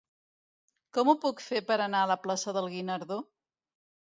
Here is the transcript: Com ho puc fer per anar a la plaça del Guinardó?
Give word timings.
Com 0.97 1.11
ho 1.11 1.15
puc 1.27 1.43
fer 1.49 1.61
per 1.67 1.77
anar 1.85 2.01
a 2.07 2.09
la 2.13 2.17
plaça 2.25 2.57
del 2.59 2.71
Guinardó? 2.73 3.19